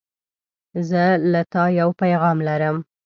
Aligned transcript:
زه 0.89 1.03
له 1.31 1.41
تا 1.51 1.63
یو 1.79 1.89
پیغام 2.01 2.37
لرم. 2.47 2.77